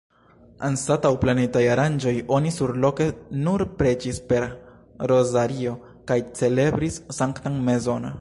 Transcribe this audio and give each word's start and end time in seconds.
Anstataŭ 0.67 1.09
planitaj 1.23 1.61
aranĝoj 1.73 2.13
oni 2.37 2.53
surloke 2.55 3.07
nur 3.43 3.65
preĝis 3.81 4.21
per 4.31 4.47
rozario 5.13 5.75
kaj 6.13 6.19
celebris 6.41 6.99
sanktan 7.21 7.61
meson. 7.69 8.09